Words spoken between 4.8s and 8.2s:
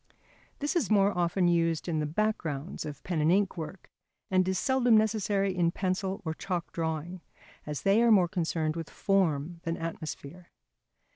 necessary in pencil or chalk drawing, as they are